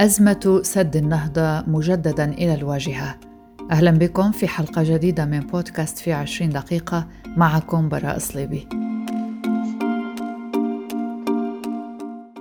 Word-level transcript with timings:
أزمة 0.00 0.60
سد 0.64 0.96
النهضة 0.96 1.60
مجددا 1.60 2.32
إلى 2.32 2.54
الواجهة. 2.54 3.16
أهلا 3.70 3.90
بكم 3.90 4.32
في 4.32 4.48
حلقة 4.48 4.82
جديدة 4.82 5.24
من 5.24 5.40
بودكاست 5.40 5.98
في 5.98 6.12
عشرين 6.12 6.50
دقيقة. 6.50 7.06
معكم 7.36 7.88
براء 7.88 8.18
صليبي 8.18 8.68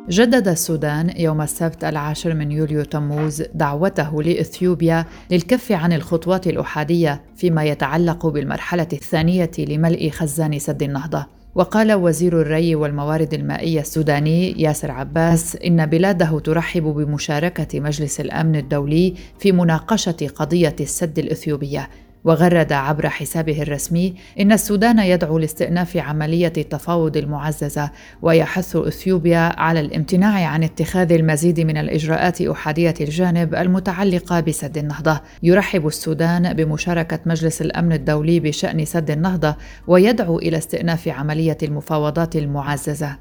جدد 0.10 0.48
السودان 0.48 1.14
يوم 1.18 1.42
السبت 1.42 1.84
العاشر 1.84 2.34
من 2.34 2.52
يوليو 2.52 2.84
تموز 2.84 3.44
دعوته 3.54 4.24
لإثيوبيا 4.24 5.06
للكف 5.32 5.72
عن 5.72 5.94
الخطوات 5.94 6.48
الأحادية 6.48 7.22
فيما 7.36 7.64
يتعلق 7.64 8.28
بالمرحلة 8.28 8.88
الثانية 8.94 9.52
لملء 9.60 10.10
خزان 10.10 10.60
سد 10.60 10.84
النهضة. 10.84 11.26
وقال 11.56 11.94
وزير 11.94 12.42
الري 12.42 12.76
والموارد 12.76 13.34
المائية 13.34 13.80
السوداني 13.80 14.62
ياسر 14.62 14.92
عباس 14.92 15.56
إن 15.56 15.86
بلاده 15.86 16.40
ترحب 16.40 16.84
بمشاركة 16.84 17.80
مجلس 17.80 18.20
الأمن 18.20 18.56
الدولي 18.56 19.14
في 19.40 19.52
مناقشة 19.52 20.28
قضية 20.36 20.76
السد 20.80 21.20
الإثيوبية. 21.20 21.90
وغرد 22.24 22.72
عبر 22.72 23.10
حسابه 23.10 23.62
الرسمي 23.62 24.14
إن 24.40 24.52
السودان 24.52 25.00
يدعو 25.00 25.38
لاستئناف 25.38 25.98
عملية 25.98 26.54
التفاوض 26.58 27.18
المعززة 27.18 27.92
ويحث 28.22 28.76
إثيوبيا 28.76 29.60
على 29.60 29.80
الامتناع 29.80 30.46
عن 30.46 30.64
اتخاذ 30.64 31.12
المزيد 31.12 31.60
من 31.60 31.78
الإجراءات 31.78 32.42
أحادية 32.42 32.94
الجانب 33.02 33.56
المتعلقة 33.56 34.40
بسد 34.40 34.78
النهضة. 34.78 35.22
يرحب 35.44 35.88
السودان 35.88 36.54
بمشاركة 36.54 37.20
مجلس 37.26 37.62
الأمن 37.62 37.94
الدولي 37.94 38.40
بشأن 38.40 38.86
سد 38.86 39.12
النهضة 39.12 39.56
ويدعو 39.88 40.40
إلى 40.40 40.58
استئناف 40.58 41.08
عملية 41.08 41.58
المفاوضات 41.64 42.36
المعززة. 42.36 43.18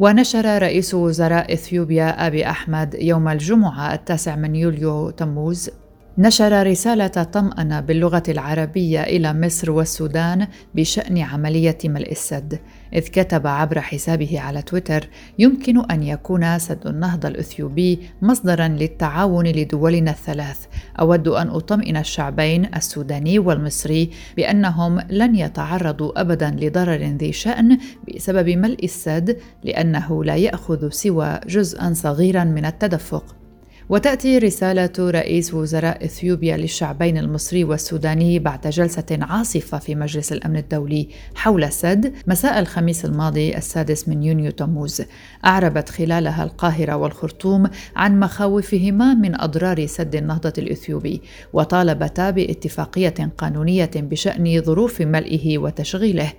ونشر 0.00 0.62
رئيس 0.62 0.94
وزراء 0.94 1.52
إثيوبيا 1.52 2.26
أبي 2.26 2.46
أحمد 2.46 2.94
يوم 3.00 3.28
الجمعة 3.28 3.94
التاسع 3.94 4.36
من 4.36 4.56
يوليو 4.56 5.10
تموز 5.10 5.70
نشر 6.18 6.66
رسالة 6.66 7.06
طمأنة 7.06 7.80
باللغة 7.80 8.22
العربية 8.28 9.02
إلى 9.02 9.32
مصر 9.34 9.70
والسودان 9.70 10.46
بشأن 10.74 11.18
عملية 11.18 11.78
ملء 11.84 12.10
السد، 12.10 12.58
إذ 12.94 13.00
كتب 13.00 13.46
عبر 13.46 13.80
حسابه 13.80 14.40
على 14.40 14.62
تويتر: 14.62 15.08
يمكن 15.38 15.90
أن 15.90 16.02
يكون 16.02 16.58
سد 16.58 16.86
النهضة 16.86 17.28
الإثيوبي 17.28 17.98
مصدرا 18.22 18.68
للتعاون 18.68 19.46
لدولنا 19.46 20.10
الثلاث. 20.10 20.66
أود 21.00 21.28
أن 21.28 21.48
أطمئن 21.48 21.96
الشعبين 21.96 22.74
السوداني 22.76 23.38
والمصري 23.38 24.10
بأنهم 24.36 25.00
لن 25.10 25.36
يتعرضوا 25.36 26.20
أبدا 26.20 26.56
لضرر 26.60 27.02
ذي 27.02 27.32
شأن 27.32 27.78
بسبب 28.08 28.48
ملء 28.48 28.84
السد، 28.84 29.36
لأنه 29.64 30.24
لا 30.24 30.36
يأخذ 30.36 30.88
سوى 30.88 31.40
جزءا 31.48 31.92
صغيرا 31.92 32.44
من 32.44 32.64
التدفق. 32.64 33.36
وتأتي 33.88 34.38
رسالة 34.38 34.92
رئيس 34.98 35.54
وزراء 35.54 36.04
إثيوبيا 36.04 36.56
للشعبين 36.56 37.18
المصري 37.18 37.64
والسوداني 37.64 38.38
بعد 38.38 38.66
جلسة 38.66 39.04
عاصفة 39.10 39.78
في 39.78 39.94
مجلس 39.94 40.32
الأمن 40.32 40.56
الدولي 40.56 41.08
حول 41.34 41.64
السد 41.64 42.12
مساء 42.26 42.58
الخميس 42.58 43.04
الماضي 43.04 43.56
السادس 43.56 44.08
من 44.08 44.22
يونيو 44.22 44.50
تموز. 44.50 45.02
أعربت 45.44 45.88
خلالها 45.88 46.44
القاهرة 46.44 46.96
والخرطوم 46.96 47.70
عن 47.96 48.20
مخاوفهما 48.20 49.14
من 49.14 49.40
أضرار 49.40 49.86
سد 49.86 50.14
النهضة 50.14 50.52
الإثيوبي 50.58 51.22
وطالبتا 51.52 52.30
باتفاقية 52.30 53.32
قانونية 53.38 53.90
بشأن 53.96 54.62
ظروف 54.62 55.00
ملئه 55.00 55.58
وتشغيله. 55.58 56.32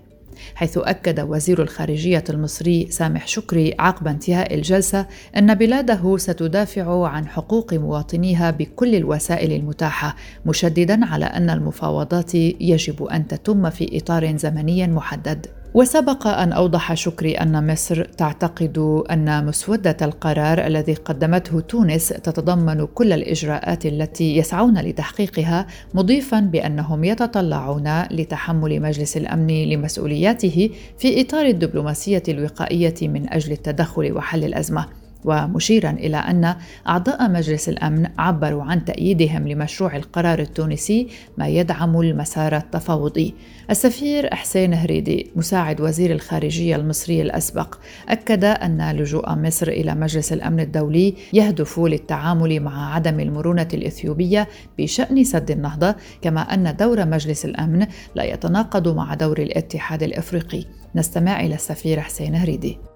حيث 0.56 0.78
أكد 0.78 1.20
وزير 1.20 1.62
الخارجية 1.62 2.24
المصري 2.30 2.88
سامح 2.90 3.28
شكري 3.28 3.76
عقب 3.80 4.08
انتهاء 4.08 4.54
الجلسة 4.54 5.06
أن 5.38 5.54
بلاده 5.54 6.18
ستدافع 6.18 7.08
عن 7.08 7.28
حقوق 7.28 7.74
مواطنيها 7.74 8.52
بكل 8.52 8.96
الوسائل 8.96 9.52
المتاحة 9.52 10.16
مشددا 10.46 11.06
على 11.06 11.26
أن 11.26 11.50
المفاوضات 11.50 12.36
يجب 12.36 13.04
أن 13.04 13.28
تتم 13.28 13.70
في 13.70 13.98
إطار 13.98 14.38
زمني 14.38 14.88
محدد. 14.88 15.63
وسبق 15.74 16.28
أن 16.28 16.54
أوضح 16.54 16.94
شكري 16.94 17.34
أن 17.34 17.72
مصر 17.72 18.04
تعتقد 18.04 19.04
أن 19.12 19.46
مسودة 19.46 19.98
القرار 20.02 20.68
الذي 20.68 20.94
قدمته 20.94 21.60
تونس 21.60 22.10
تتضمن 22.10 22.86
كل 22.86 23.14
الإجراءات 23.14 23.86
التي 23.86 24.38
يسعون 24.38 24.80
لتحقيقها 24.80 25.68
مضيفا 25.94 26.40
بأنهم 26.40 27.04
يتطلعون 27.04 28.04
لتحمل 28.12 28.82
مجلس 28.82 29.18
الأمن 29.18 29.64
لمسؤولياته 29.70 30.70
في 30.98 31.22
إطار 31.22 31.46
الدبلوماسية 31.46 32.24
الوقائية 32.30 32.96
من 33.02 33.34
أجل 33.34 33.52
التدخل 33.52 34.12
وحل 34.14 34.44
الأزمة. 34.44 35.03
ومشيرا 35.26 35.90
إلى 35.90 36.18
أن 36.18 36.56
أعضاء 36.88 37.30
مجلس 37.32 37.70
الأمن 37.70 38.08
عبروا 38.18 38.64
عن 38.64 38.86
تأييدهم 38.86 39.48
لمشروع 39.48 39.96
القرار 39.96 40.40
التونسي 40.40 41.08
ما 41.38 41.48
يدعم 41.48 42.00
المسار 42.02 42.58
التفاوضي. 42.58 43.34
السفير 43.70 44.36
حسين 44.36 44.74
هريدي 44.74 45.32
مساعد 45.36 45.82
وزير 45.82 46.12
الخارجية 46.12 46.76
المصري 46.76 47.22
الأسبق 47.22 47.76
أكد 48.10 48.44
أن 48.44 48.92
لجوء 48.92 49.36
مصر 49.36 49.68
إلى 49.68 49.96
مجلس 49.96 50.34
الأمن 50.34 50.60
الدولي 50.60 51.16
يهدف 51.34 51.80
للتعامل 51.80 52.60
مع 52.60 52.96
عدم 52.96 53.20
المرونة 53.20 53.68
الإثيوبية 53.74 54.48
بشأن 54.78 55.24
سد 55.24 55.52
النهضة 55.52 55.96
كما 56.22 56.42
أن 56.42 56.76
دور 56.76 57.06
مجلس 57.06 57.46
الأمن 57.46 57.88
لا 58.16 58.24
يتناقض 58.24 58.96
مع 58.96 59.14
دور 59.14 59.40
الاتحاد 59.40 60.04
الإفريقي. 60.04 60.66
نستمع 60.96 61.40
إلى 61.40 61.56
السفير 61.56 62.02
حسين 62.02 62.36
هريدي. 62.36 62.93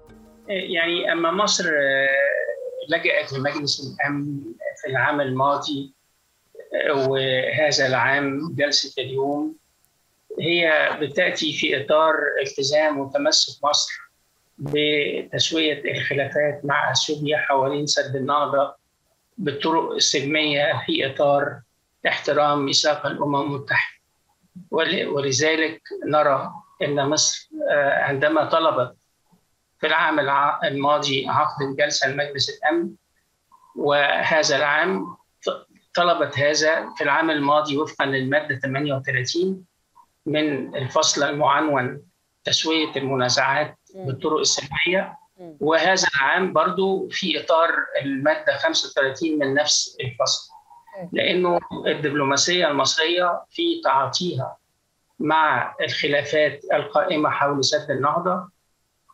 يعني 0.48 1.12
أما 1.12 1.30
مصر 1.30 1.64
آه، 1.68 2.08
لجأت 2.88 3.32
لمجلس 3.32 3.80
الأمن 3.80 4.40
في 4.82 4.90
العام 4.90 5.20
الماضي 5.20 5.92
آه، 6.74 7.08
وهذا 7.08 7.86
العام 7.86 8.54
جلسه 8.54 9.02
اليوم. 9.02 9.56
هي 10.40 10.90
بتأتي 11.00 11.52
في 11.52 11.84
إطار 11.84 12.14
التزام 12.42 12.98
وتمسك 12.98 13.64
مصر 13.64 13.92
بتسوية 14.58 15.82
الخلافات 15.92 16.60
مع 16.64 16.92
اثيوبيا 16.92 17.38
حوالين 17.38 17.86
سد 17.86 18.16
النهضة 18.16 18.74
بالطرق 19.38 19.92
السلميه 19.92 20.82
في 20.86 21.06
إطار 21.06 21.60
احترام 22.06 22.64
ميثاق 22.64 23.06
الأمم 23.06 23.40
المتحدة. 23.42 23.98
ولذلك 24.70 25.82
نرى 26.06 26.50
إن 26.82 27.08
مصر 27.08 27.48
آه، 27.70 27.90
عندما 27.90 28.44
طلبت 28.44 28.96
في 29.80 29.86
العام 29.86 30.20
الماضي 30.64 31.28
عقد 31.28 31.76
جلسه 31.78 32.08
لمجلس 32.08 32.50
الأمن 32.50 32.90
وهذا 33.76 34.56
العام 34.56 35.16
طلبت 35.94 36.38
هذا 36.38 36.94
في 36.96 37.04
العام 37.04 37.30
الماضي 37.30 37.78
وفقا 37.78 38.06
للمادة 38.06 38.58
38 38.58 39.64
من 40.26 40.76
الفصل 40.76 41.22
المعنون 41.22 42.02
تسوية 42.44 42.96
المنازعات 42.96 43.78
بالطرق 43.94 44.38
السلميه 44.38 45.18
وهذا 45.60 46.08
العام 46.14 46.52
برضو 46.52 47.08
في 47.10 47.40
إطار 47.40 47.70
المادة 48.02 48.56
35 48.56 49.38
من 49.38 49.54
نفس 49.54 49.96
الفصل. 50.00 50.50
لأنه 51.12 51.58
الدبلوماسية 51.86 52.68
المصرية 52.68 53.44
في 53.50 53.80
تعاطيها 53.84 54.56
مع 55.18 55.74
الخلافات 55.80 56.60
القائمة 56.72 57.30
حول 57.30 57.64
سد 57.64 57.90
النهضة 57.90 58.48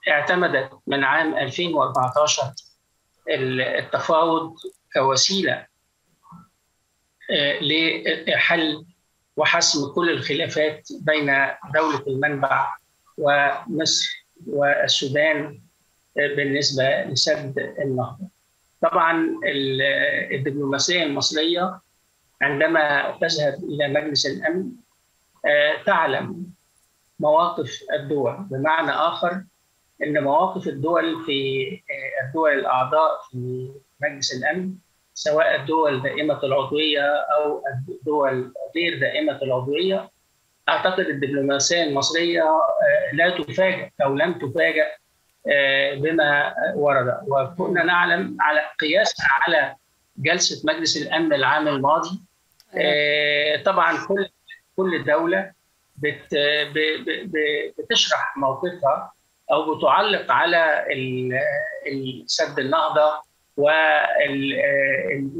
اعتمدت 0.09 0.70
من 0.87 1.04
عام 1.04 1.34
2014 1.38 2.53
التفاوض 3.31 4.56
كوسيلة 4.94 5.66
آه، 7.31 7.59
لحل 8.28 8.84
وحسم 9.37 9.93
كل 9.93 10.10
الخلافات 10.10 10.88
بين 11.00 11.26
دولة 11.75 12.03
المنبع 12.06 12.76
ومصر 13.19 14.26
والسودان 14.47 15.60
آه، 16.19 16.34
بالنسبة 16.37 17.03
لسد 17.03 17.75
النهضه. 17.78 18.28
طبعا 18.82 19.41
الدبلوماسية 20.32 21.02
المصرية 21.02 21.81
عندما 22.43 23.11
تذهب 23.20 23.64
إلى 23.64 23.88
مجلس 23.88 24.26
الأمن 24.26 24.70
آه، 25.46 25.82
تعلم 25.87 26.46
مواقف 27.20 27.81
الدول 27.93 28.37
بمعنى 28.50 28.90
آخر 28.90 29.44
إن 30.02 30.23
مواقف 30.25 30.67
الدول 30.69 31.25
في 31.25 31.70
آه، 31.73 32.26
الدول 32.26 32.52
الأعضاء 32.58 33.20
في 33.31 33.70
مجلس 34.00 34.35
الأمن 34.37 34.75
سواء 35.14 35.55
الدول 35.61 36.02
دائمه 36.02 36.43
العضوية 36.44 37.02
أو 37.17 37.62
الدول 37.88 38.52
غير 38.76 39.00
دائمه 39.00 39.43
العضوية 39.43 40.11
أعتقد 40.69 41.00
الدبلوماسية 41.06 41.82
المصرية 41.82 42.43
آه، 42.43 43.14
لا 43.14 43.31
تفاجئ 43.31 43.88
أو 44.05 44.14
لم 44.14 44.32
تفاجئ 44.32 44.87
آه، 45.52 45.94
بما 45.94 46.55
ورد. 46.75 47.20
وكنا 47.29 47.85
نعلم 47.85 48.37
على 48.41 48.61
قياس 48.81 49.14
على 49.31 49.76
جلسة 50.17 50.73
مجلس 50.73 50.96
الأمن 50.96 51.32
العام 51.32 51.69
الماضي 51.69 52.20
طبعا 53.64 54.06
كل 54.06 54.29
كل 54.76 55.05
دولة 55.05 55.52
بتشرح 57.79 58.37
موقفها 58.37 59.12
أو 59.52 59.75
بتعلق 59.75 60.32
على 60.32 60.85
سد 62.26 62.58
النهضه 62.58 63.20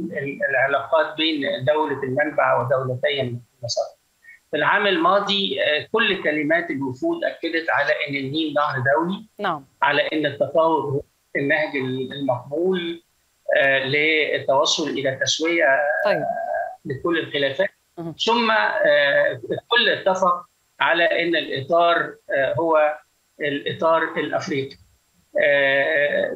والعلاقات 0.07 1.17
بين 1.17 1.65
دولة 1.65 2.03
المنبع 2.03 2.61
ودولتي 2.61 3.39
مصر. 3.63 3.83
في 4.51 4.57
العام 4.57 4.87
الماضي 4.87 5.59
كل 5.93 6.23
كلمات 6.23 6.71
الوفود 6.71 7.25
أكدت 7.25 7.71
على 7.71 7.93
أن 8.09 8.15
النيل 8.15 8.55
نهر 8.55 8.79
دولي 8.79 9.27
نعم. 9.39 9.65
على 9.83 10.03
أن 10.13 10.27
التفاوض 10.27 10.85
هو 10.85 11.01
النهج 11.37 11.77
المقبول 12.13 13.03
للتوصل 13.85 14.89
إلى 14.89 15.19
تسوية 15.23 15.65
طيب. 16.05 16.25
لكل 16.85 17.19
الخلافات 17.19 17.69
ثم 18.27 18.51
الكل 19.51 19.89
اتفق 19.89 20.47
على 20.81 21.05
إن 21.05 21.37
الإطار 21.37 22.15
هو 22.59 22.99
الإطار 23.41 24.03
الأفريقي. 24.03 24.77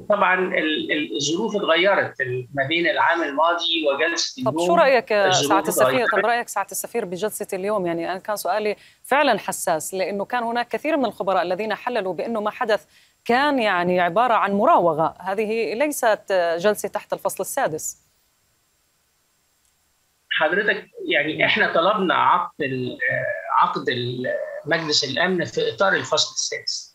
طبعا 0.08 0.52
الظروف 1.16 1.56
اتغيرت. 1.56 2.14
ما 2.54 2.66
بين 2.68 2.86
العام 2.86 3.22
الماضي 3.22 3.86
وجلسة 3.88 4.40
اليوم 4.40 4.54
طب 4.54 4.66
شو 4.66 4.74
رأيك 4.74 5.08
سعاده 5.30 5.68
السفير؟ 5.68 6.06
طب 6.06 6.18
رأيك 6.18 6.48
سعاده 6.48 6.70
السفير 6.70 7.04
بجلسة 7.04 7.46
اليوم؟ 7.52 7.86
يعني 7.86 8.12
أنا 8.12 8.18
كان 8.18 8.36
سؤالي 8.36 8.76
فعلا 9.04 9.38
حساس 9.38 9.94
لأنه 9.94 10.24
كان 10.24 10.42
هناك 10.42 10.68
كثير 10.68 10.96
من 10.96 11.04
الخبراء 11.04 11.42
الذين 11.42 11.74
حللوا 11.74 12.14
بأنه 12.14 12.40
ما 12.40 12.50
حدث 12.50 12.84
كان 13.24 13.58
يعني 13.58 14.00
عبارة 14.00 14.34
عن 14.34 14.52
مراوغة. 14.52 15.14
هذه 15.20 15.74
ليست 15.74 16.32
جلسة 16.58 16.88
تحت 16.88 17.12
الفصل 17.12 17.40
السادس. 17.40 18.08
حضرتك 20.30 20.86
يعني 21.08 21.46
إحنا 21.46 21.74
طلبنا 21.74 22.14
عقد 22.14 22.54
عقد 23.50 23.84
مجلس 24.66 25.04
الأمن 25.04 25.44
في 25.44 25.74
إطار 25.74 25.92
الفصل 25.92 26.34
السادس. 26.34 26.87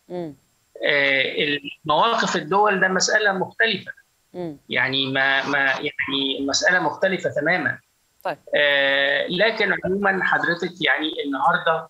مواقف 1.86 2.36
الدول 2.36 2.80
ده 2.80 2.88
مسألة 2.88 3.34
مختلفة. 3.34 3.92
م. 4.34 4.56
يعني 4.70 5.12
ما 5.12 5.48
ما 5.48 5.60
يعني 5.66 6.48
مسألة 6.48 6.80
مختلفة 6.80 7.30
تماما. 7.30 7.80
طيب. 8.24 8.38
آه 8.56 9.28
لكن 9.28 9.76
عموما 9.86 10.24
حضرتك 10.24 10.72
يعني 10.82 11.12
النهارده 11.26 11.90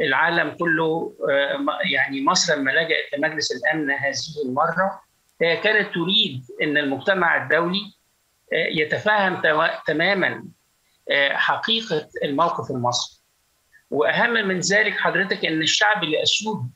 العالم 0.00 0.50
كله 0.50 1.14
آه 1.30 1.66
يعني 1.92 2.24
مصر 2.24 2.54
لما 2.54 2.70
لجأت 2.70 3.04
لمجلس 3.18 3.52
الأمن 3.52 3.90
هذه 3.90 4.42
المرة 4.44 5.00
هي 5.42 5.56
كانت 5.56 5.94
تريد 5.94 6.44
إن 6.62 6.78
المجتمع 6.78 7.42
الدولي 7.42 7.92
آه 8.52 8.66
يتفهم 8.66 9.42
تماما 9.86 10.44
حقيقة 11.32 12.08
الموقف 12.24 12.70
المصري 12.70 13.20
وأهم 13.90 14.32
من 14.32 14.60
ذلك 14.60 14.92
حضرتك 14.98 15.44
إن 15.44 15.62
الشعب 15.62 16.04
الاثيوبي 16.04 16.68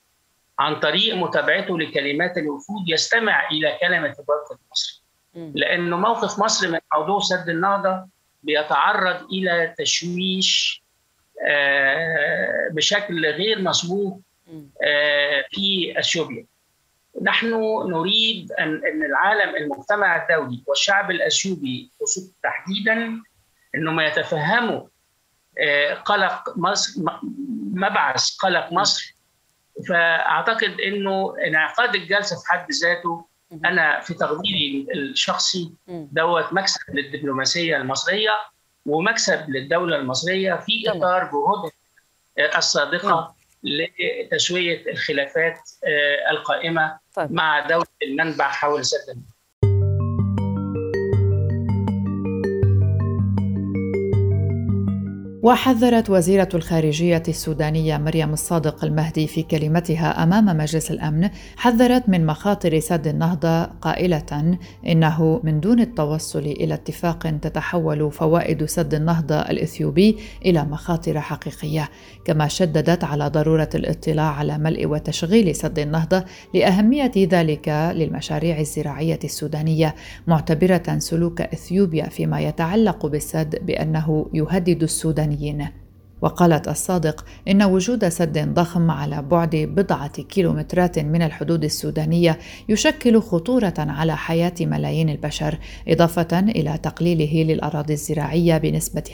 عن 0.59 0.81
طريق 0.81 1.15
متابعته 1.15 1.79
لكلمات 1.79 2.39
الوفود 2.39 2.89
يستمع 2.89 3.49
إلى 3.51 3.79
كلمة 3.81 4.15
الوفد 4.15 4.59
المصري. 4.65 5.03
لأنه 5.35 5.97
موقف 5.97 6.39
مصر 6.39 6.69
من 6.69 6.79
موضوع 6.95 7.21
سد 7.21 7.49
النهضة 7.49 8.07
بيتعرض 8.43 9.33
إلى 9.33 9.75
تشويش 9.79 10.83
بشكل 12.71 13.27
غير 13.27 13.63
مسبوق 13.63 14.21
في 15.51 15.95
أثيوبيا. 15.99 16.45
نحن 17.23 17.47
نريد 17.91 18.53
ان 18.53 18.69
أن 18.87 19.05
العالم 19.05 19.57
المجتمع 19.57 20.23
الدولي 20.23 20.63
والشعب 20.67 21.11
الأثيوبي 21.11 21.91
تحديدا 22.43 23.23
انهم 23.75 24.01
يتفهموا 24.01 24.89
قلق 26.05 26.57
مصر 26.57 27.03
مبعث 27.75 28.37
قلق 28.37 28.73
مصر 28.73 29.18
فأعتقد 29.89 30.81
إنه 30.81 31.35
انعقاد 31.47 31.95
الجلسة 31.95 32.37
في 32.37 32.43
حد 32.49 32.67
ذاته 32.83 33.25
أنا 33.65 34.01
في 34.01 34.15
تقديري 34.15 34.87
الشخصي 34.95 35.73
دوت 35.89 36.53
مكسب 36.53 36.81
للدبلوماسية 36.95 37.77
المصرية 37.77 38.31
ومكسب 38.87 39.51
للدولة 39.51 39.97
المصرية 39.97 40.55
في 40.55 40.73
إطار 40.91 41.25
جهودها 41.25 41.71
الصادقه 42.59 43.35
لتسوية 43.63 44.91
الخلافات 44.91 45.59
القائمة 46.31 46.99
مع 47.31 47.67
دولة 47.67 47.87
المنبع 48.03 48.49
حول 48.49 48.85
سد 48.85 49.23
وحذرت 55.43 56.11
وزيرة 56.11 56.49
الخارجية 56.55 57.23
السودانية 57.29 57.97
مريم 57.99 58.33
الصادق 58.33 58.85
المهدي 58.85 59.27
في 59.27 59.43
كلمتها 59.43 60.23
أمام 60.23 60.45
مجلس 60.45 60.91
الأمن 60.91 61.29
حذرت 61.57 62.09
من 62.09 62.27
مخاطر 62.27 62.81
سد 62.81 63.07
النهضة 63.07 63.65
قائلة 63.65 64.59
إنه 64.87 65.41
من 65.45 65.61
دون 65.61 65.81
التوصل 65.81 66.39
إلى 66.39 66.75
اتفاق 66.75 67.39
تتحول 67.43 68.13
فوائد 68.13 68.65
سد 68.65 68.95
النهضة 68.95 69.41
الإثيوبي 69.41 70.17
إلى 70.47 70.65
مخاطر 70.65 71.21
حقيقية. 71.21 71.89
كما 72.25 72.49
شددت 72.49 73.05
على 73.05 73.29
ضرورة 73.29 73.71
الاطلاع 73.75 74.31
على 74.31 74.59
ملء 74.59 74.87
وتشغيل 74.87 75.55
سد 75.55 75.79
النهضة 75.79 76.25
لأهمية 76.55 77.13
ذلك 77.17 77.69
للمشاريع 77.95 78.61
الزراعية 78.61 79.19
السودانية 79.25 79.95
معتبرة 80.27 80.99
سلوك 80.99 81.41
إثيوبيا 81.41 82.09
فيما 82.09 82.41
يتعلق 82.41 83.07
بالسد 83.07 83.67
بأنه 83.67 84.27
يهدد 84.35 84.83
السودان 84.83 85.28
السودانيين 85.29 85.69
وقالت 86.23 86.69
الصادق 86.69 87.25
إن 87.49 87.63
وجود 87.63 88.09
سد 88.09 88.55
ضخم 88.55 88.91
على 88.91 89.23
بعد 89.23 89.57
بضعة 89.57 90.23
كيلومترات 90.23 90.99
من 90.99 91.23
الحدود 91.23 91.65
السودانية 91.65 92.39
يشكل 92.69 93.21
خطورة 93.21 93.75
على 93.79 94.17
حياة 94.17 94.55
ملايين 94.61 95.09
البشر 95.09 95.59
إضافة 95.89 96.39
إلى 96.39 96.79
تقليله 96.79 97.53
للأراضي 97.53 97.93
الزراعية 97.93 98.59
بنسبة 98.59 99.05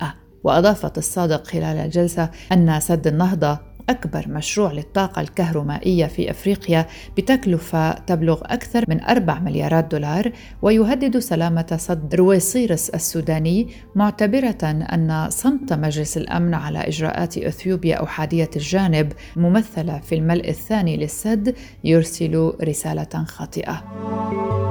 50% 0.00 0.04
وأضافت 0.44 0.98
الصادق 0.98 1.46
خلال 1.46 1.76
الجلسة 1.76 2.30
أن 2.52 2.80
سد 2.80 3.06
النهضة 3.06 3.58
أكبر 3.88 4.28
مشروع 4.28 4.72
للطاقة 4.72 5.20
الكهرومائية 5.20 6.06
في 6.06 6.30
أفريقيا 6.30 6.86
بتكلفة 7.16 7.92
تبلغ 7.92 8.40
أكثر 8.44 8.84
من 8.88 9.04
4 9.04 9.38
مليارات 9.38 9.90
دولار 9.90 10.32
ويهدد 10.62 11.18
سلامة 11.18 11.76
سد 11.80 12.14
رويصيرس 12.14 12.90
السوداني 12.90 13.68
معتبرة 13.94 14.58
أن 14.62 15.26
صمت 15.30 15.72
مجلس 15.72 16.16
الأمن 16.16 16.54
على 16.54 16.78
إجراءات 16.78 17.38
أثيوبيا 17.38 18.04
أحادية 18.04 18.50
الجانب 18.56 19.12
ممثلة 19.36 19.98
في 19.98 20.14
الملء 20.14 20.48
الثاني 20.48 20.96
للسد 20.96 21.54
يرسل 21.84 22.52
رسالة 22.62 23.24
خاطئة. 23.24 24.65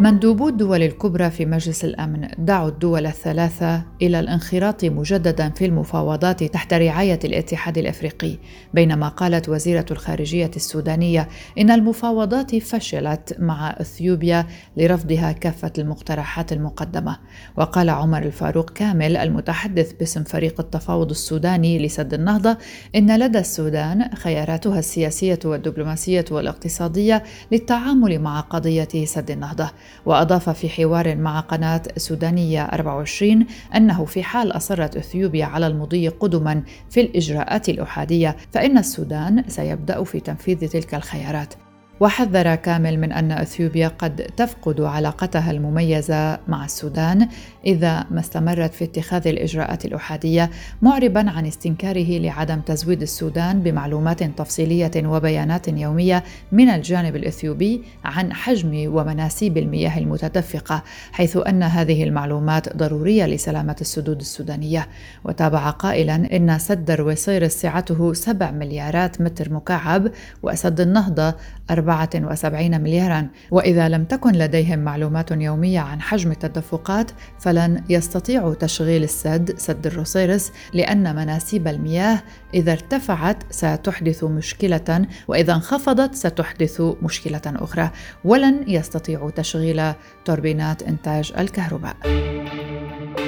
مندوبو 0.00 0.48
الدول 0.48 0.82
الكبرى 0.82 1.30
في 1.30 1.46
مجلس 1.46 1.84
الأمن 1.84 2.28
دعوا 2.38 2.68
الدول 2.68 3.06
الثلاثة 3.06 3.82
إلى 4.02 4.20
الانخراط 4.20 4.84
مجددا 4.84 5.50
في 5.50 5.66
المفاوضات 5.66 6.44
تحت 6.44 6.74
رعاية 6.74 7.18
الاتحاد 7.24 7.78
الأفريقي 7.78 8.38
بينما 8.74 9.08
قالت 9.08 9.48
وزيرة 9.48 9.84
الخارجية 9.90 10.50
السودانية 10.56 11.28
إن 11.58 11.70
المفاوضات 11.70 12.56
فشلت 12.56 13.36
مع 13.38 13.70
إثيوبيا 13.80 14.46
لرفضها 14.76 15.32
كافة 15.32 15.72
المقترحات 15.78 16.52
المقدمة. 16.52 17.18
وقال 17.56 17.90
عمر 17.90 18.22
الفاروق 18.22 18.70
كامل 18.70 19.16
المتحدث 19.16 19.92
باسم 19.92 20.24
فريق 20.24 20.60
التفاوض 20.60 21.10
السوداني 21.10 21.86
لسد 21.86 22.14
النهضة 22.14 22.58
إن 22.94 23.18
لدى 23.18 23.38
السودان 23.38 24.14
خياراتها 24.14 24.78
السياسية 24.78 25.38
والدبلوماسية 25.44 26.24
والاقتصادية 26.30 27.22
للتعامل 27.52 28.18
مع 28.18 28.40
قضية 28.40 29.04
سد 29.04 29.30
النهضة. 29.30 29.70
وأضاف 30.06 30.50
في 30.50 30.68
حوار 30.68 31.16
مع 31.16 31.40
قناة 31.40 31.82
سودانية 31.96 32.64
24 32.64 33.46
أنه 33.74 34.04
في 34.04 34.22
حال 34.22 34.56
أصرت 34.56 34.96
إثيوبيا 34.96 35.46
على 35.46 35.66
المضي 35.66 36.08
قدما 36.08 36.62
في 36.90 37.00
الإجراءات 37.00 37.68
الأحادية 37.68 38.36
فإن 38.52 38.78
السودان 38.78 39.44
سيبدأ 39.48 40.04
في 40.04 40.20
تنفيذ 40.20 40.68
تلك 40.68 40.94
الخيارات. 40.94 41.65
وحذر 42.00 42.54
كامل 42.54 43.00
من 43.00 43.12
أن 43.12 43.32
أثيوبيا 43.32 43.88
قد 43.88 44.16
تفقد 44.36 44.80
علاقتها 44.80 45.50
المميزة 45.50 46.38
مع 46.48 46.64
السودان 46.64 47.28
إذا 47.66 48.04
ما 48.10 48.20
استمرت 48.20 48.74
في 48.74 48.84
اتخاذ 48.84 49.28
الإجراءات 49.28 49.84
الأحادية 49.84 50.50
معربا 50.82 51.30
عن 51.30 51.46
استنكاره 51.46 52.18
لعدم 52.18 52.60
تزويد 52.60 53.02
السودان 53.02 53.60
بمعلومات 53.60 54.22
تفصيلية 54.22 54.90
وبيانات 54.96 55.68
يومية 55.68 56.24
من 56.52 56.68
الجانب 56.68 57.16
الإثيوبي 57.16 57.82
عن 58.04 58.32
حجم 58.32 58.94
ومناسيب 58.94 59.58
المياه 59.58 59.98
المتدفقة 59.98 60.82
حيث 61.12 61.36
أن 61.36 61.62
هذه 61.62 62.04
المعلومات 62.04 62.76
ضرورية 62.76 63.26
لسلامة 63.26 63.76
السدود 63.80 64.20
السودانية. 64.20 64.88
وتابع 65.24 65.70
قائلا 65.70 66.36
إن 66.36 66.58
سد 66.58 66.90
الرويصير 66.90 67.48
سعته 67.48 68.12
7 68.12 68.50
مليارات 68.50 69.20
متر 69.20 69.52
مكعب 69.52 70.08
وسد 70.42 70.80
النهضة 70.80 71.34
4 71.70 71.85
74 71.90 72.80
مليارا. 72.80 73.28
وإذا 73.50 73.88
لم 73.88 74.04
تكن 74.04 74.32
لديهم 74.32 74.78
معلومات 74.78 75.30
يومية 75.30 75.80
عن 75.80 76.00
حجم 76.00 76.30
التدفقات 76.30 77.10
فلن 77.38 77.82
يستطيعوا 77.88 78.54
تشغيل 78.54 79.02
السد 79.02 79.58
سد 79.58 79.86
الروسيرس 79.86 80.52
لأن 80.74 81.16
مناسيب 81.16 81.68
المياه 81.68 82.22
إذا 82.54 82.72
ارتفعت 82.72 83.42
ستحدث 83.50 84.24
مشكلة 84.24 85.06
وإذا 85.28 85.54
انخفضت 85.54 86.14
ستحدث 86.14 86.82
مشكلة 87.02 87.42
أخرى. 87.46 87.90
ولن 88.24 88.64
يستطيعوا 88.68 89.30
تشغيل 89.30 89.92
توربينات 90.24 90.82
إنتاج 90.82 91.32
الكهرباء. 91.38 91.96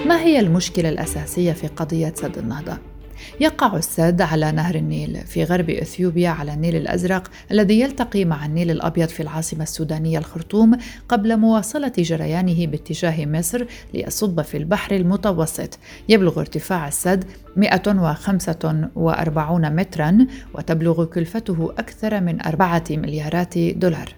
ما 0.06 0.20
هي 0.20 0.40
المشكلة 0.40 0.88
الأساسية 0.88 1.52
في 1.52 1.66
قضية 1.66 2.12
سد 2.16 2.38
النهضة؟ 2.38 2.97
يقع 3.40 3.76
السد 3.76 4.22
على 4.22 4.52
نهر 4.52 4.74
النيل 4.74 5.18
في 5.26 5.44
غرب 5.44 5.70
إثيوبيا 5.70 6.30
على 6.30 6.54
النيل 6.54 6.76
الأزرق 6.76 7.30
الذي 7.50 7.80
يلتقي 7.80 8.24
مع 8.24 8.46
النيل 8.46 8.70
الأبيض 8.70 9.08
في 9.08 9.22
العاصمة 9.22 9.62
السودانية 9.62 10.18
الخرطوم 10.18 10.78
قبل 11.08 11.36
مواصلة 11.36 11.92
جريانه 11.98 12.66
باتجاه 12.66 13.26
مصر 13.26 13.64
ليصب 13.94 14.42
في 14.42 14.56
البحر 14.56 14.96
المتوسط. 14.96 15.78
يبلغ 16.08 16.40
ارتفاع 16.40 16.88
السد 16.88 17.24
145 17.56 19.76
مترا 19.76 20.26
وتبلغ 20.54 21.04
كلفته 21.04 21.72
أكثر 21.78 22.20
من 22.20 22.46
4 22.46 22.82
مليارات 22.90 23.58
دولار. 23.58 24.17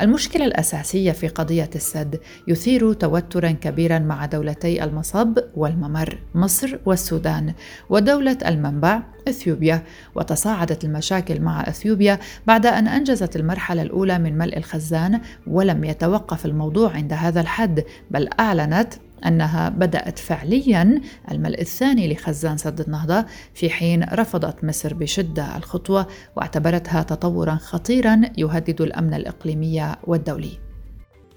المشكلة 0.00 0.44
الأساسية 0.44 1.12
في 1.12 1.28
قضية 1.28 1.70
السد 1.74 2.20
يثير 2.48 2.92
توترا 2.92 3.50
كبيرا 3.50 3.98
مع 3.98 4.26
دولتي 4.26 4.84
المصب 4.84 5.38
والممر 5.56 6.18
مصر 6.34 6.78
والسودان 6.86 7.54
ودولة 7.90 8.38
المنبع 8.46 9.02
إثيوبيا. 9.28 9.82
وتصاعدت 10.14 10.84
المشاكل 10.84 11.40
مع 11.40 11.68
إثيوبيا 11.68 12.18
بعد 12.46 12.66
أن 12.66 12.88
أنجزت 12.88 13.36
المرحلة 13.36 13.82
الأولى 13.82 14.18
من 14.18 14.38
ملء 14.38 14.56
الخزان 14.56 15.20
ولم 15.46 15.84
يتوقف 15.84 16.46
الموضوع 16.46 16.92
عند 16.92 17.12
هذا 17.12 17.40
الحد 17.40 17.84
بل 18.10 18.28
أعلنت 18.40 18.94
أنها 19.26 19.68
بدأت 19.68 20.18
فعليا 20.18 21.00
الملء 21.30 21.60
الثاني 21.60 22.12
لخزان 22.12 22.56
سد 22.56 22.80
النهضة 22.80 23.26
في 23.54 23.70
حين 23.70 24.04
رفضت 24.12 24.64
مصر 24.64 24.94
بشدة 24.94 25.56
الخطوة 25.56 26.06
واعتبرتها 26.36 27.02
تطورا 27.02 27.54
خطيرا 27.54 28.20
يهدد 28.38 28.80
الأمن 28.80 29.14
الإقليمي 29.14 29.94
والدولي. 30.04 30.71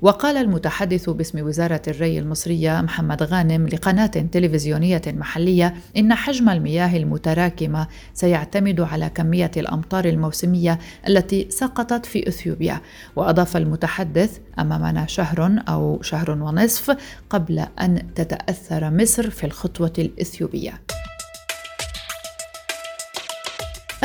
وقال 0.02 0.38
المتحدث 0.38 1.10
باسم 1.10 1.46
وزارة 1.46 1.82
الري 1.88 2.20
المصرية 2.20 2.82
محمد 2.82 3.24
غانم 3.24 3.68
لقناة 3.68 4.06
تلفزيونية 4.06 5.02
محلية 5.08 5.76
إن 5.98 6.14
حجم 6.14 6.50
المياه 6.50 6.98
المتراكمة 6.98 7.88
سيعتمد 8.14 8.82
على 8.82 9.10
كمية 9.10 9.52
الأمطار 9.58 10.06
الموسمية 10.06 10.80
التي 11.08 11.48
سقطت 11.50 12.06
في 12.06 12.28
إثيوبيا. 12.28 12.82
وأضاف 13.16 13.58
المتحدث 13.58 14.40
أمامنا 14.60 15.06
شهر 15.06 15.60
أو 15.70 16.02
شهر 16.02 16.32
ونصف 16.32 16.98
قبل 17.30 17.66
أن 17.82 18.14
تتأثر 18.16 18.92
مصر 18.92 19.30
في 19.30 19.44
الخطوة 19.44 19.94
الإثيوبية. 20.00 20.95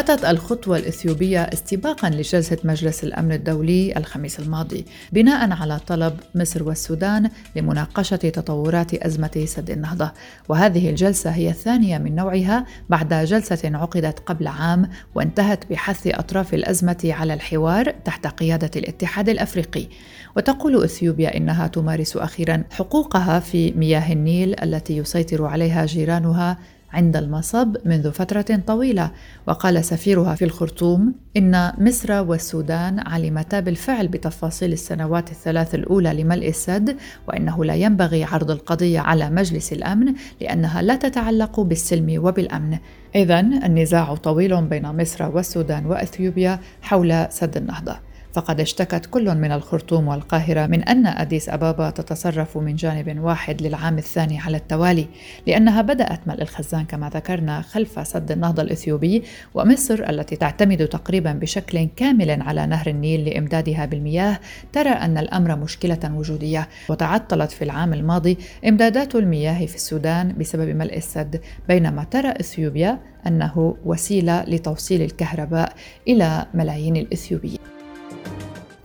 أتت 0.00 0.25
الخطوة 0.25 0.78
الإثيوبية 0.78 1.40
استباقا 1.40 2.11
لجلسة 2.11 2.57
مجلس 2.64 3.04
الأمن 3.04 3.33
الدولي 3.33 3.97
الخميس 3.97 4.40
الماضي 4.40 4.85
بناء 5.12 5.52
على 5.52 5.78
طلب 5.78 6.16
مصر 6.35 6.62
والسودان 6.62 7.30
لمناقشة 7.57 8.16
تطورات 8.16 8.95
أزمة 8.95 9.45
سد 9.47 9.71
النهضة. 9.71 10.12
وهذه 10.49 10.90
الجلسة 10.90 11.30
هي 11.30 11.50
الثانية 11.50 11.99
من 11.99 12.14
نوعها 12.14 12.66
بعد 12.88 13.14
جلسة 13.14 13.59
عقدت 13.64 14.19
قبل 14.19 14.47
عام 14.47 14.88
وانتهت 15.14 15.71
بحث 15.71 16.07
أطراف 16.07 16.54
الأزمة 16.54 16.99
على 17.04 17.35
الحوار 17.35 17.90
تحت 18.04 18.26
قيادة 18.26 18.71
الاتحاد 18.76 19.28
الأفريقي. 19.28 19.87
وتقول 20.37 20.85
إثيوبيا 20.85 21.37
إنها 21.37 21.66
تمارس 21.66 22.16
أخيرا 22.16 22.64
حقوقها 22.71 23.40
في 23.40 23.73
مياه 23.73 24.12
النيل 24.12 24.61
التي 24.62 24.97
يسيطر 24.97 25.47
عليها 25.47 25.87
جيرانها 25.87 26.59
عند 26.92 27.16
المصب 27.16 27.76
منذ 27.85 28.12
فترة 28.12 28.61
طويلة 28.66 29.11
وقال 29.47 29.85
سفيرها 29.85 30.35
في 30.35 30.44
الخرطوم 30.44 31.14
إن 31.37 31.73
مصر 31.78 32.12
والسودان 32.12 32.99
علمتا 32.99 33.61
بالفعل 33.61 34.09
بتفاصيل 34.09 34.73
السنوات 34.73 35.30
الثلاث 35.30 35.75
الأولى 35.75 36.23
لملء 36.23 36.49
السد 36.49 36.97
وإنه 37.28 37.64
لا 37.64 37.75
ينبغي 37.75 38.25
عرض 38.25 38.50
القضية 38.50 39.00
على 39.00 39.30
مجلس 39.30 39.73
الأمن 39.73 40.14
لأنها 40.40 40.82
لا 40.82 40.97
تتعلق 40.97 41.61
بالسلم 41.61 42.25
وبالأمن. 42.25 42.78
إذا 43.14 43.40
النزاع 43.40 44.14
طويل 44.14 44.62
بين 44.62 44.87
مصر 44.97 45.37
والسودان 45.37 45.87
وأثيوبيا 45.87 46.61
حول 46.82 47.26
سد 47.30 47.56
النهضة. 47.56 48.09
فقد 48.32 48.60
اشتكت 48.60 49.06
كل 49.06 49.34
من 49.34 49.52
الخرطوم 49.52 50.08
والقاهرة 50.08 50.66
من 50.66 50.82
أن 50.82 51.06
أديس 51.06 51.49
أبابا 51.49 51.90
تتصرف 51.90 52.58
من 52.58 52.76
جانب 52.76 53.20
واحد 53.20 53.62
للعام 53.62 53.99
الثاني 53.99 54.38
على 54.38 54.56
التوالي 54.56 55.08
لأنها 55.46 55.82
بدأت 55.82 56.28
ملء 56.28 56.42
الخزان 56.42 56.84
كما 56.84 57.08
ذكرنا 57.08 57.62
خلف 57.62 58.08
سد 58.08 58.32
النهضة 58.32 58.62
الإثيوبي 58.62 59.22
ومصر 59.54 60.08
التي 60.08 60.37
تعتمد 60.37 60.88
تقريبا 60.88 61.32
بشكل 61.32 61.88
كامل 61.96 62.42
على 62.42 62.66
نهر 62.66 62.87
النيل 62.87 63.25
لإمدادها 63.25 63.87
بالمياه. 63.87 64.40
ترى 64.72 64.90
أن 64.90 65.18
الأمر 65.18 65.56
مشكلة 65.56 66.14
وجودية 66.14 66.68
وتعطلت 66.88 67.52
في 67.52 67.64
العام 67.64 67.94
الماضي 67.94 68.38
إمدادات 68.68 69.14
المياه 69.14 69.66
في 69.66 69.75
السودان 69.75 70.34
بسبب 70.38 70.68
ملء 70.68 70.96
السد 70.96 71.40
بينما 71.68 72.04
ترى 72.04 72.30
إثيوبيا 72.30 72.99
أنه 73.26 73.76
وسيلة 73.84 74.44
لتوصيل 74.44 75.02
الكهرباء 75.02 75.72
إلى 76.08 76.46
ملايين 76.54 76.96
الإثيوبيين. 76.96 77.69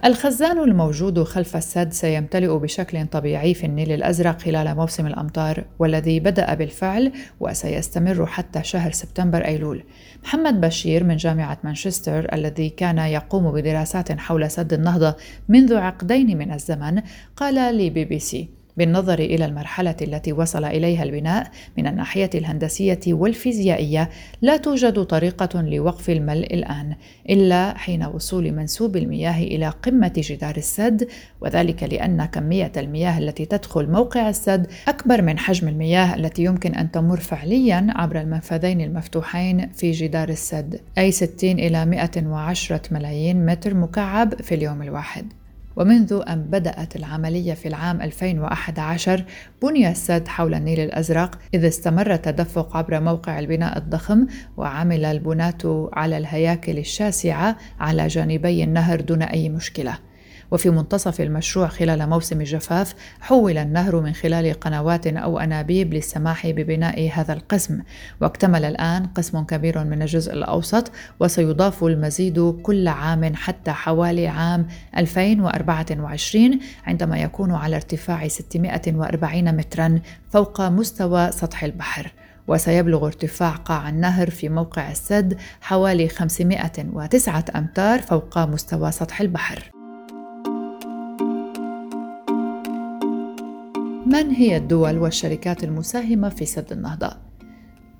الخزان 0.05 0.59
الموجود 0.59 1.23
خلف 1.23 1.55
السد 1.55 1.93
سيمتلئ 1.93 2.57
بشكل 2.57 3.05
طبيعي 3.05 3.53
في 3.53 3.65
النيل 3.65 3.91
الأزرق 3.91 4.41
خلال 4.41 4.75
موسم 4.75 5.07
الأمطار 5.07 5.65
والذي 5.79 6.19
بدأ 6.19 6.53
بالفعل 6.53 7.11
وسيستمر 7.39 8.25
حتى 8.25 8.63
شهر 8.63 8.91
سبتمبر 8.91 9.45
أيلول. 9.45 9.83
محمد 10.23 10.61
بشير 10.61 11.03
من 11.03 11.17
جامعة 11.17 11.57
مانشستر 11.63 12.33
الذي 12.33 12.69
كان 12.69 12.97
يقوم 12.97 13.51
بدراسات 13.51 14.11
حول 14.11 14.51
سد 14.51 14.73
النهضة 14.73 15.15
منذ 15.49 15.75
عقدين 15.75 16.37
من 16.37 16.53
الزمن 16.53 17.01
قال 17.35 17.77
لبي 17.77 18.05
بي 18.05 18.19
سي 18.19 18.54
بالنظر 18.77 19.19
إلى 19.19 19.45
المرحلة 19.45 19.95
التي 20.01 20.33
وصل 20.33 20.65
إليها 20.65 21.03
البناء 21.03 21.51
من 21.77 21.87
الناحية 21.87 22.29
الهندسية 22.35 22.99
والفيزيائية 23.07 24.09
لا 24.41 24.57
توجد 24.57 25.03
طريقة 25.03 25.61
لوقف 25.61 26.09
الملء 26.09 26.53
الآن 26.53 26.95
إلا 27.29 27.77
حين 27.77 28.03
وصول 28.03 28.51
منسوب 28.51 28.97
المياه 28.97 29.43
إلى 29.43 29.69
قمة 29.69 30.13
جدار 30.17 30.57
السد 30.57 31.07
وذلك 31.41 31.83
لأن 31.83 32.25
كمية 32.25 32.71
المياه 32.77 33.19
التي 33.19 33.45
تدخل 33.45 33.91
موقع 33.91 34.29
السد 34.29 34.67
أكبر 34.87 35.21
من 35.21 35.39
حجم 35.39 35.67
المياه 35.67 36.15
التي 36.15 36.43
يمكن 36.43 36.75
أن 36.75 36.91
تمر 36.91 37.19
فعليا 37.19 37.87
عبر 37.89 38.21
المنفذين 38.21 38.81
المفتوحين 38.81 39.69
في 39.69 39.91
جدار 39.91 40.29
السد 40.29 40.81
أي 40.97 41.11
60 41.11 41.51
إلى 41.51 41.85
110 41.85 42.81
ملايين 42.91 43.45
متر 43.45 43.73
مكعب 43.73 44.41
في 44.41 44.55
اليوم 44.55 44.81
الواحد. 44.81 45.33
ومنذ 45.75 46.21
أن 46.27 46.41
بدأت 46.41 46.95
العملية 46.95 47.53
في 47.53 47.67
العام 47.67 48.01
2011 48.01 49.23
بني 49.61 49.91
السد 49.91 50.27
حول 50.27 50.53
النيل 50.53 50.79
الأزرق 50.79 51.39
إذ 51.53 51.65
استمر 51.65 52.13
التدفق 52.13 52.77
عبر 52.77 52.99
موقع 52.99 53.39
البناء 53.39 53.77
الضخم 53.77 54.27
وعمل 54.57 55.05
البناة 55.05 55.89
على 55.93 56.17
الهياكل 56.17 56.77
الشاسعة 56.77 57.57
على 57.79 58.07
جانبي 58.07 58.63
النهر 58.63 59.01
دون 59.01 59.21
أي 59.21 59.49
مشكلة. 59.49 59.97
وفي 60.51 60.69
منتصف 60.69 61.21
المشروع 61.21 61.67
خلال 61.67 62.09
موسم 62.09 62.41
الجفاف 62.41 62.93
حول 63.19 63.57
النهر 63.57 63.99
من 63.99 64.13
خلال 64.13 64.53
قنوات 64.53 65.07
أو 65.07 65.39
أنابيب 65.39 65.93
للسماح 65.93 66.47
ببناء 66.47 67.11
هذا 67.13 67.33
القسم. 67.33 67.81
واكتمل 68.21 68.65
الآن 68.65 69.05
قسم 69.05 69.43
كبير 69.43 69.83
من 69.83 70.01
الجزء 70.01 70.33
الأوسط 70.33 70.91
وسيضاف 71.19 71.83
المزيد 71.83 72.55
كل 72.63 72.87
عام 72.87 73.35
حتى 73.35 73.71
حوالي 73.71 74.27
عام 74.27 74.67
2024 74.97 76.59
عندما 76.85 77.17
يكون 77.17 77.51
على 77.51 77.75
ارتفاع 77.75 78.27
640 78.27 79.55
مترا 79.55 79.99
فوق 80.29 80.61
مستوى 80.61 81.31
سطح 81.31 81.63
البحر. 81.63 82.11
وسيبلغ 82.47 83.05
ارتفاع 83.05 83.51
قاع 83.51 83.89
النهر 83.89 84.29
في 84.29 84.49
موقع 84.49 84.91
السد 84.91 85.37
حوالي 85.61 86.09
509 86.09 87.45
أمتار 87.55 88.01
فوق 88.01 88.39
مستوى 88.39 88.91
سطح 88.91 89.21
البحر. 89.21 89.74
من 94.05 94.29
هي 94.31 94.57
الدول 94.57 94.97
والشركات 94.97 95.63
المساهمة 95.63 96.29
في 96.29 96.45
سد 96.45 96.71
النهضة؟ 96.71 97.17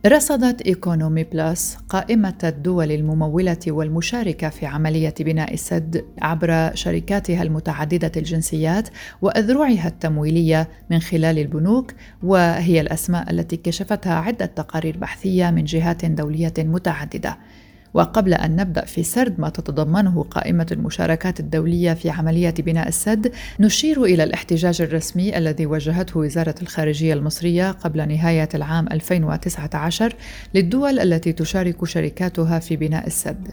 رصدت 0.05 0.61
إيكونومي 0.61 1.23
بلس 1.23 1.77
قائمة 1.89 2.37
الدول 2.43 2.91
الممولة 2.91 3.59
والمشاركة 3.67 4.49
في 4.49 4.65
عملية 4.65 5.13
بناء 5.19 5.53
السد 5.53 6.05
عبر 6.21 6.75
شركاتها 6.75 7.43
المتعددة 7.43 8.11
الجنسيات 8.17 8.89
وأذرعها 9.21 9.87
التمويلية 9.87 10.69
من 10.89 10.99
خلال 10.99 11.39
البنوك 11.39 11.93
وهي 12.23 12.81
الأسماء 12.81 13.31
التي 13.31 13.57
كشفتها 13.57 14.13
عدة 14.13 14.45
تقارير 14.45 14.97
بحثية 14.97 15.51
من 15.51 15.63
جهات 15.63 16.05
دولية 16.05 16.53
متعددة. 16.57 17.37
وقبل 17.95 18.33
أن 18.33 18.55
نبدأ 18.55 18.85
في 18.85 19.03
سرد 19.03 19.39
ما 19.39 19.49
تتضمنه 19.49 20.23
قائمة 20.23 20.67
المشاركات 20.71 21.39
الدولية 21.39 21.93
في 21.93 22.09
عملية 22.09 22.53
بناء 22.59 22.87
السد 22.87 23.31
نشير 23.59 24.03
إلى 24.03 24.23
الاحتجاج 24.23 24.81
الرسمي 24.81 25.37
الذي 25.37 25.65
وجهته 25.65 26.19
وزارة 26.19 26.55
الخارجية 26.61 27.13
المصرية 27.13 27.71
قبل 27.71 28.07
نهاية 28.07 28.49
العام 28.55 28.87
2019 28.91 30.15
للدول 30.53 30.99
التي 30.99 31.33
تشارك 31.33 31.85
شركاتها 31.85 32.59
في 32.59 32.75
بناء 32.75 33.07
السد. 33.07 33.47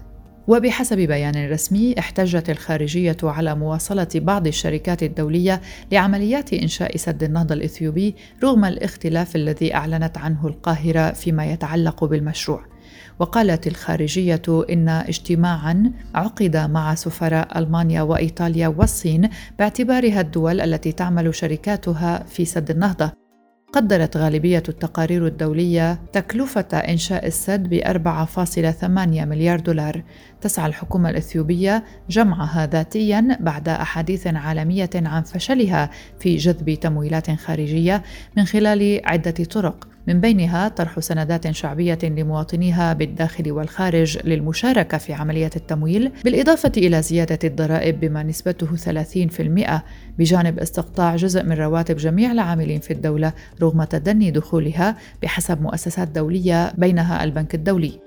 وبحسب 0.48 0.96
بيان 0.96 1.50
رسمي 1.50 1.94
احتجت 1.98 2.50
الخارجية 2.50 3.16
على 3.22 3.54
مواصلة 3.54 4.08
بعض 4.14 4.46
الشركات 4.46 5.02
الدولية 5.02 5.60
لعمليات 5.92 6.52
إنشاء 6.52 6.96
سد 6.96 7.22
النهضة 7.22 7.54
الإثيوبي 7.54 8.14
رغم 8.42 8.64
الاختلاف 8.64 9.36
الذي 9.36 9.74
أعلنت 9.74 10.18
عنه 10.18 10.46
القاهرة 10.46 11.12
فيما 11.12 11.46
يتعلق 11.46 12.04
بالمشروع. 12.04 12.71
وقالت 13.18 13.66
الخارجية 13.66 14.42
إن 14.48 14.88
اجتماعا 14.88 15.92
عقد 16.14 16.56
مع 16.56 16.94
سفراء 16.94 17.58
ألمانيا 17.58 18.02
وإيطاليا 18.02 18.68
والصين 18.68 19.28
باعتبارها 19.58 20.20
الدول 20.20 20.60
التي 20.60 20.92
تعمل 20.92 21.34
شركاتها 21.34 22.24
في 22.28 22.44
سد 22.44 22.70
النهضة. 22.70 23.12
قدرت 23.72 24.16
غالبية 24.16 24.62
التقارير 24.68 25.26
الدولية 25.26 25.98
تكلفة 26.12 26.78
إنشاء 26.78 27.26
السد 27.26 27.68
ب 27.68 27.74
4.8 27.74 28.88
مليار 29.24 29.60
دولار. 29.60 30.02
تسعى 30.42 30.66
الحكومة 30.66 31.10
الإثيوبية 31.10 31.84
جمعها 32.10 32.66
ذاتيا 32.66 33.38
بعد 33.40 33.68
أحاديث 33.68 34.26
عالمية 34.26 34.90
عن 34.94 35.22
فشلها 35.22 35.90
في 36.20 36.36
جذب 36.36 36.74
تمويلات 36.74 37.30
خارجية 37.30 38.02
من 38.36 38.44
خلال 38.44 39.00
عدة 39.04 39.44
طرق 39.44 39.88
من 40.06 40.20
بينها 40.20 40.68
طرح 40.68 41.00
سندات 41.00 41.50
شعبية 41.50 41.98
لمواطنيها 42.02 42.92
بالداخل 42.92 43.52
والخارج 43.52 44.18
للمشاركة 44.24 44.98
في 44.98 45.12
عملية 45.12 45.50
التمويل 45.56 46.12
بالإضافة 46.24 46.72
إلى 46.76 47.02
زيادة 47.02 47.38
الضرائب 47.44 48.00
بما 48.00 48.22
نسبته 48.22 48.76
30% 48.76 49.80
بجانب 50.18 50.58
استقطاع 50.58 51.16
جزء 51.16 51.42
من 51.42 51.52
رواتب 51.52 51.96
جميع 51.96 52.32
العاملين 52.32 52.80
في 52.80 52.92
الدولة 52.92 53.32
رغم 53.62 53.84
تدني 53.84 54.30
دخولها 54.30 54.96
بحسب 55.22 55.62
مؤسسات 55.62 56.08
دولية 56.08 56.72
بينها 56.78 57.24
البنك 57.24 57.54
الدولي. 57.54 58.00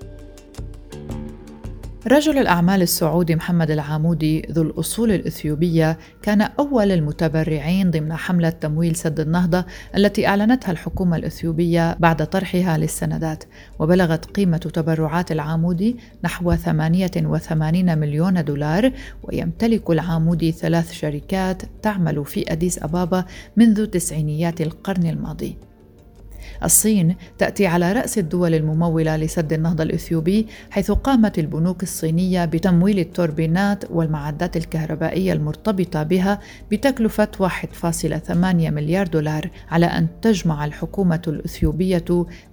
رجل 2.06 2.38
الأعمال 2.38 2.82
السعودي 2.82 3.36
محمد 3.36 3.70
العامودي 3.70 4.42
ذو 4.50 4.62
الأصول 4.62 5.12
الإثيوبية 5.12 5.98
كان 6.22 6.40
أول 6.40 6.92
المتبرعين 6.92 7.90
ضمن 7.90 8.12
حملة 8.12 8.50
تمويل 8.50 8.96
سد 8.96 9.20
النهضة 9.20 9.64
التي 9.96 10.26
أعلنتها 10.26 10.72
الحكومة 10.72 11.16
الإثيوبية 11.16 11.96
بعد 12.00 12.26
طرحها 12.26 12.78
للسندات 12.78 13.44
وبلغت 13.78 14.24
قيمة 14.24 14.56
تبرعات 14.56 15.32
العامودي 15.32 15.96
نحو 16.24 16.54
88 16.54 17.98
مليون 17.98 18.44
دولار 18.44 18.92
ويمتلك 19.22 19.90
العامودي 19.90 20.52
ثلاث 20.52 20.92
شركات 20.92 21.62
تعمل 21.82 22.24
في 22.24 22.52
أديس 22.52 22.82
أبابا 22.82 23.24
منذ 23.56 23.86
تسعينيات 23.86 24.60
القرن 24.60 25.06
الماضي. 25.06 25.56
الصين 26.64 27.16
تأتي 27.38 27.66
على 27.66 27.92
رأس 27.92 28.18
الدول 28.18 28.54
الممولة 28.54 29.16
لسد 29.16 29.52
النهضة 29.52 29.82
الإثيوبي 29.82 30.46
حيث 30.70 30.90
قامت 30.90 31.38
البنوك 31.38 31.82
الصينية 31.82 32.44
بتمويل 32.44 32.98
التوربينات 32.98 33.84
والمعدات 33.90 34.56
الكهربائية 34.56 35.32
المرتبطة 35.32 36.02
بها 36.02 36.40
بتكلفة 36.70 37.28
1.8 37.42 38.34
مليار 38.34 39.06
دولار 39.06 39.50
على 39.70 39.86
أن 39.86 40.06
تجمع 40.22 40.64
الحكومة 40.64 41.22
الإثيوبية 41.28 42.04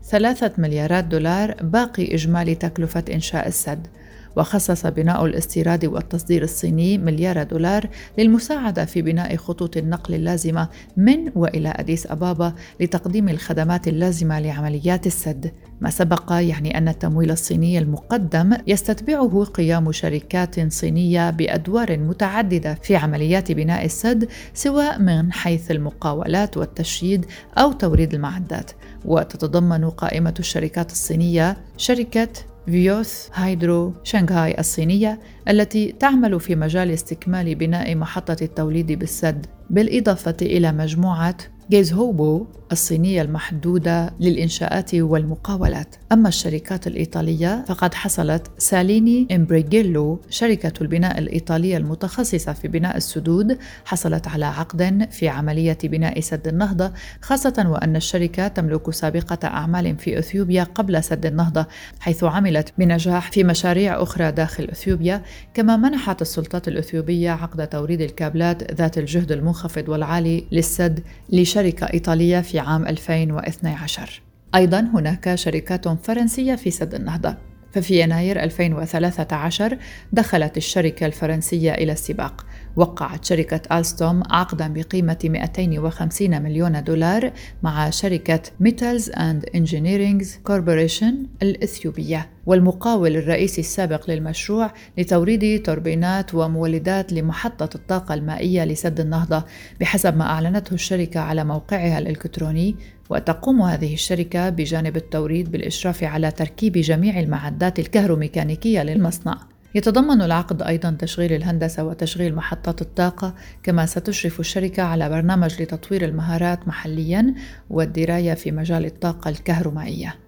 ثلاثة 0.04 0.52
مليارات 0.58 1.04
دولار 1.04 1.56
باقي 1.62 2.16
إجمالي 2.16 2.56
تكلفة 2.56 3.04
إنشاء 3.14 3.48
السد. 3.48 3.88
وخصص 4.36 4.86
بناء 4.86 5.26
الاستيراد 5.26 5.86
والتصدير 5.86 6.44
الصيني 6.44 6.98
مليار 6.98 7.44
دولار 7.44 7.90
للمساعدة 8.18 8.86
في 8.86 9.02
بناء 9.02 9.36
خطوط 9.36 9.78
النقل 9.78 10.14
اللازمة 10.14 10.70
من 10.98 11.32
وإلى 11.36 11.74
أديس 11.76 12.08
أبابا 12.08 12.54
لتقديم 12.80 13.30
الخدمات 13.30 13.88
اللازمة 13.88 14.40
لعمليات 14.40 15.08
السد. 15.08 15.52
ما 15.82 15.90
سبق 15.90 16.32
يعني 16.32 16.78
أن 16.78 16.88
التمويل 16.88 17.32
الصيني 17.32 17.80
المقدم 17.80 18.58
يستتبعه 18.68 19.44
قيام 19.44 19.92
شركات 19.92 20.74
صينية 20.74 21.30
بأدوار 21.30 21.98
متعددة 21.98 22.74
في 22.74 22.96
عمليات 22.96 23.52
بناء 23.52 23.86
السد 23.86 24.28
سواء 24.54 25.00
من 25.00 25.34
حيث 25.34 25.72
المقاولات 25.72 26.58
والتشييد 26.58 27.26
أو 27.58 27.72
توريد 27.72 28.14
المعدات. 28.14 28.72
وتتضمن 29.06 29.90
قائمة 29.90 30.34
الشركات 30.40 30.92
الصينية 30.92 31.58
شركة 31.78 32.30
فويث 32.66 33.30
هايدرو 33.34 33.94
شنغهاي 34.04 34.60
الصينية 34.60 35.20
التي 35.50 35.92
تعمل 35.92 36.40
في 36.40 36.56
مجال 36.56 36.92
استكمال 36.92 37.56
بناء 37.56 37.96
محطة 37.96 38.38
التوليد 38.42 38.92
بالسد 38.92 39.46
بالإضافة 39.70 40.38
إلى 40.42 40.72
مجموعة 40.72 41.38
جيزهوبا 41.72 42.46
الصينية 42.72 43.22
المحدودة 43.22 44.14
للإنشاءات 44.20 44.96
والمقاولات. 44.96 45.96
أما 46.12 46.28
الشركات 46.30 46.88
الإيطالية 46.88 47.66
فقد 47.68 47.94
حصلت 47.94 48.48
ساليني 48.58 49.28
إمبريجيلو 49.32 50.22
شركة 50.30 50.74
البناء 50.82 51.20
الإيطالية 51.20 51.78
المتخصصة 51.78 52.54
في 52.54 52.68
بناء 52.68 52.98
السدود 52.98 53.58
حصلت 53.86 54.28
على 54.28 54.46
عقد 54.46 55.08
في 55.12 55.28
عملية 55.30 55.78
بناء 55.84 56.20
سد 56.20 56.48
النهضة 56.48 56.92
خاصة 57.22 57.66
وأن 57.68 57.96
الشركة 57.96 58.48
تملك 58.48 58.90
سابقة 58.90 59.48
أعمال 59.48 59.98
في 59.98 60.20
أثيوبيا 60.20 60.64
قبل 60.64 61.04
سد 61.04 61.26
النهضة 61.26 61.66
حيث 62.00 62.24
عملت 62.24 62.74
بنجاح 62.78 63.32
في 63.32 63.44
مشاريع 63.44 64.04
أخرى 64.04 64.32
داخل 64.32 64.64
أثيوبيا 64.64 65.22
كما 65.54 65.78
منحت 65.78 66.22
السلطات 66.22 66.68
الأثيوبية 66.68 67.32
عقد 67.32 67.68
توريد 67.68 68.02
الكابلات 68.02 68.74
ذات 68.74 68.98
الجهد 68.98 69.32
المنخفض 69.32 69.90
والعالي 69.90 70.46
للسد 70.52 71.00
لشركة 71.30 71.63
إيطالية 71.64 72.40
في 72.42 72.60
عام 72.60 72.88
2012 72.88 74.22
أيضا 74.56 74.80
هناك 74.80 75.36
شركات 75.36 75.88
فرنسية 75.88 76.56
في 76.56 76.72
سد 76.72 76.94
النهضة. 76.94 77.53
ففي 77.74 78.02
يناير 78.02 78.44
2013 78.44 79.78
دخلت 80.14 80.58
الشركة 80.58 81.06
الفرنسية 81.06 81.74
إلى 81.74 81.92
السباق. 81.92 82.46
وقعت 82.76 83.26
شركة 83.26 83.80
ألستوم 83.80 84.24
عقدا 84.32 84.74
بقيمة 84.74 85.18
250 85.24 86.42
مليون 86.42 86.84
دولار 86.84 87.32
مع 87.64 87.90
شركة 87.90 88.42
ميتالز 88.60 89.10
أند 89.10 89.46
إنجينيرينجز 89.56 90.40
كوربوريشن 90.44 91.26
الإثيوبية. 91.42 92.30
والمقاول 92.46 93.16
الرئيسي 93.18 93.62
السابق 93.62 94.10
للمشروع 94.10 94.72
لتوريد 94.98 95.62
توربينات 95.62 96.36
ومولدات 96.36 97.14
لمحطة 97.14 97.70
الطاقة 97.76 98.14
المائية 98.14 98.66
لسد 98.66 99.00
النهضة 99.00 99.46
بحسب 99.82 100.18
ما 100.18 100.26
أعلنته 100.26 100.74
الشركة 100.74 101.20
على 101.20 101.44
موقعها 101.44 102.00
الإلكتروني 102.00 102.76
وتقوم 103.14 103.62
هذه 103.62 103.94
الشركة 103.94 104.50
بجانب 104.50 104.98
التوريد 104.98 105.52
بالإشراف 105.52 106.04
على 106.04 106.32
تركيب 106.32 106.74
جميع 106.74 107.20
المعدات 107.20 107.80
الكهروميكانيكية 107.80 108.84
للمصنع. 108.84 109.38
يتضمن 109.76 110.22
العقد 110.22 110.62
أيضا 110.62 110.96
تشغيل 111.00 111.34
الهندسة 111.34 111.84
وتشغيل 111.84 112.36
محطات 112.36 112.82
الطاقة 112.82 113.34
كما 113.64 113.86
ستشرف 113.86 114.40
الشركة 114.40 114.84
على 114.84 115.10
برنامج 115.10 115.62
لتطوير 115.62 116.06
المهارات 116.06 116.68
محليا 116.68 117.34
والدراية 117.70 118.34
في 118.34 118.52
مجال 118.52 118.86
الطاقة 118.86 119.30
الكهرومائية. 119.30 120.23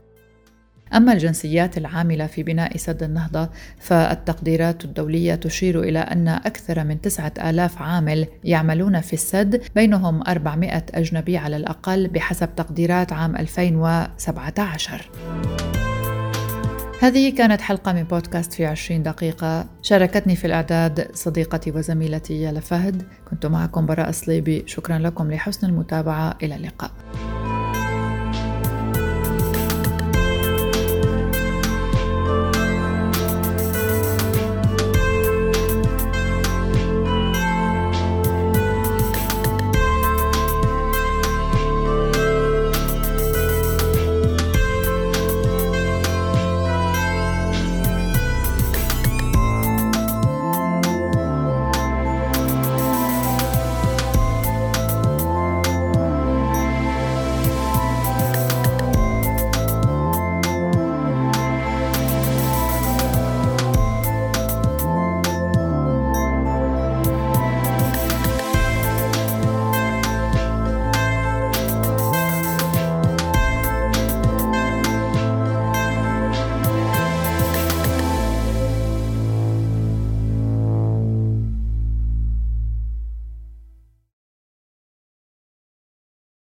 أما 0.93 1.13
الجنسيات 1.13 1.77
العاملة 1.77 2.27
في 2.27 2.43
بناء 2.43 2.77
سد 2.77 3.03
النهضة 3.03 3.49
فالتقديرات 3.79 4.85
الدولية 4.85 5.35
تشير 5.35 5.83
إلى 5.83 5.99
أن 5.99 6.27
أكثر 6.27 6.83
من 6.83 7.01
تسعة 7.01 7.33
آلاف 7.37 7.81
عامل 7.81 8.27
يعملون 8.43 9.01
في 9.01 9.13
السد 9.13 9.61
بينهم 9.75 10.21
400 10.27 10.85
أجنبي 10.93 11.37
على 11.37 11.57
الأقل 11.57 12.07
بحسب 12.07 12.55
تقديرات 12.55 13.13
عام 13.13 13.35
2017 13.35 15.09
هذه 17.01 17.35
كانت 17.35 17.61
حلقة 17.61 17.93
من 17.93 18.03
بودكاست 18.03 18.53
في 18.53 18.65
عشرين 18.65 19.03
دقيقة. 19.03 19.65
شاركتني 19.81 20.35
في 20.35 20.47
الإعداد 20.47 21.09
صديقتي 21.13 21.71
وزميلتي 21.71 22.41
يالا 22.41 22.59
فهد. 22.59 23.03
كنت 23.29 23.45
معكم 23.45 23.85
براء 23.85 24.11
صليبي 24.11 24.63
شكرا 24.67 24.97
لكم 24.97 25.31
لحسن 25.31 25.67
المتابعة. 25.67 26.37
إلى 26.43 26.55
اللقاء. 26.55 26.91